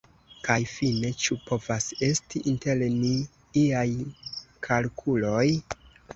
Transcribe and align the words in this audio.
Kaj 0.45 0.53
fine, 0.69 1.11
ĉu 1.23 1.37
povas 1.49 1.85
esti 2.07 2.41
inter 2.53 2.81
ni 2.95 3.13
iaj 3.67 3.87
kalkuloj? 4.71 5.47